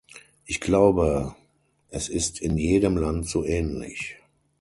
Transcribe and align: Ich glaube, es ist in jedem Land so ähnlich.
Ich 0.45 0.59
glaube, 0.59 1.35
es 1.91 2.09
ist 2.09 2.41
in 2.41 2.57
jedem 2.57 2.97
Land 2.97 3.29
so 3.29 3.45
ähnlich. 3.45 4.15